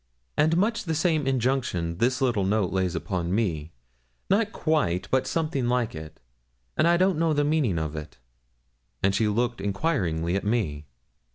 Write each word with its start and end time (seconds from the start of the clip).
'And 0.35 0.57
much 0.57 0.85
the 0.85 0.95
same 0.95 1.27
injunction 1.27 1.99
this 1.99 2.21
little 2.21 2.43
note 2.43 2.73
lays 2.73 2.95
upon 2.95 3.35
me 3.35 3.71
not 4.31 4.51
quite, 4.51 5.07
but 5.11 5.27
something 5.27 5.67
like 5.69 5.93
it; 5.93 6.19
and 6.75 6.87
I 6.87 6.97
don't 6.97 7.19
know 7.19 7.33
the 7.33 7.43
meaning 7.43 7.77
of 7.77 7.95
it.' 7.95 8.17
And 9.03 9.13
she 9.13 9.27
looked 9.27 9.61
enquiringly 9.61 10.35
at 10.35 10.43
me. 10.43 10.87